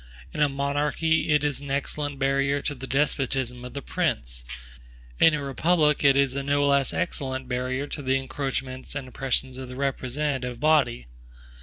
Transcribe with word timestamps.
In 0.33 0.41
a 0.41 0.49
monarchy 0.49 1.29
it 1.29 1.43
is 1.43 1.59
an 1.59 1.69
excellent 1.69 2.17
barrier 2.17 2.59
to 2.63 2.73
the 2.73 2.87
despotism 2.87 3.63
of 3.63 3.75
the 3.75 3.83
prince; 3.83 4.43
in 5.19 5.35
a 5.35 5.43
republic 5.43 6.03
it 6.03 6.15
is 6.17 6.35
a 6.35 6.41
no 6.41 6.65
less 6.67 6.91
excellent 6.91 7.47
barrier 7.47 7.85
to 7.85 8.01
the 8.01 8.15
encroachments 8.17 8.95
and 8.95 9.07
oppressions 9.07 9.59
of 9.59 9.69
the 9.69 9.75
representative 9.75 10.59
body. 10.59 11.05